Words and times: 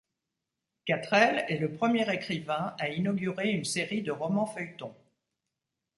Quatrelles 0.87 1.45
est 1.47 1.59
le 1.59 1.71
premier 1.73 2.11
écrivain 2.11 2.73
à 2.79 2.89
inaugurer 2.89 3.51
une 3.51 3.65
série 3.65 4.01
de 4.01 4.11
romans 4.11 4.47
feuilletons. 4.47 4.95